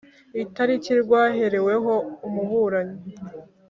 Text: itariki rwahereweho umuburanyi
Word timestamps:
itariki 0.43 0.91
rwahereweho 1.03 1.93
umuburanyi 2.27 2.97